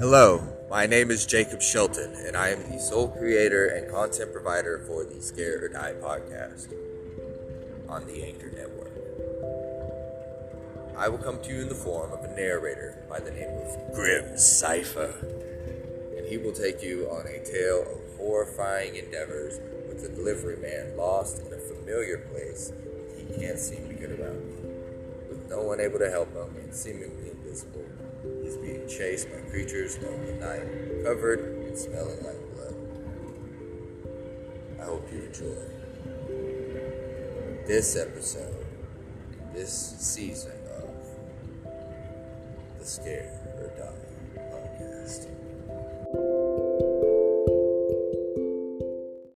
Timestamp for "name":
0.86-1.10, 13.32-13.50